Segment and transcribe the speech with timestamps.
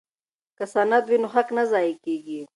[0.57, 2.41] که سند وي نو حق نه ضایع کیږي.